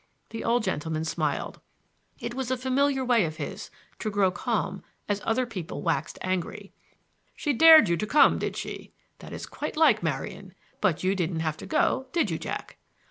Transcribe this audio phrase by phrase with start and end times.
[0.31, 1.61] The old gentleman smiled.
[2.19, 3.69] It was a familiar way of his,
[3.99, 6.73] to grow calm as other people waxed angry.
[7.35, 8.93] "She dared you to come, did she!
[9.19, 12.79] That is quite like Marian; but you didn't have to go, did you, Jack?"